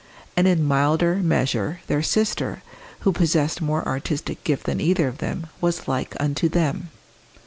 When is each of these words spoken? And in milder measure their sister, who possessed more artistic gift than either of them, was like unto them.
And 0.35 0.47
in 0.47 0.63
milder 0.63 1.17
measure 1.17 1.81
their 1.85 2.01
sister, 2.01 2.63
who 3.01 3.11
possessed 3.11 3.61
more 3.61 3.87
artistic 3.87 4.43
gift 4.43 4.63
than 4.63 4.81
either 4.81 5.07
of 5.07 5.19
them, 5.19 5.45
was 5.61 5.87
like 5.87 6.15
unto 6.19 6.49
them. 6.49 6.89